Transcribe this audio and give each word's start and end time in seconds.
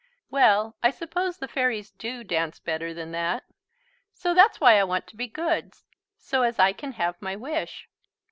"Well, 0.31 0.75
I 0.81 0.89
suppose 0.89 1.37
the 1.37 1.47
fairies 1.47 1.91
do 1.91 2.23
dance 2.23 2.57
better 2.57 2.91
than 2.91 3.11
that." 3.11 3.43
"So 4.15 4.33
that's 4.33 4.59
why 4.59 4.79
I 4.79 4.83
want 4.83 5.05
to 5.09 5.15
be 5.15 5.27
good, 5.27 5.75
so 6.17 6.41
as 6.41 6.57
I 6.57 6.73
can 6.73 6.93
have 6.93 7.21
my 7.21 7.35
wish." 7.35 7.87